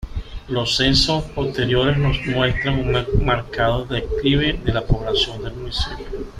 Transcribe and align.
Los 0.47 0.77
censos 0.77 1.25
posteriores 1.25 1.95
nos 1.95 2.25
muestran 2.25 2.79
un 2.79 3.23
marcado 3.23 3.85
declive 3.85 4.53
de 4.53 4.73
la 4.73 4.83
población 4.83 5.43
del 5.43 5.53
municipio. 5.53 6.05